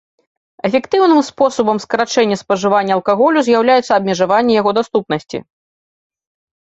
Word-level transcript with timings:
Эфектыўным 0.69 1.19
спосабам 1.27 1.77
скарачэння 1.83 2.37
спажывання 2.43 2.93
алкаголю 2.97 3.37
з'яўляецца 3.51 3.87
абмежаванне 4.01 4.53
яго 4.61 4.71
даступнасці. 4.79 5.37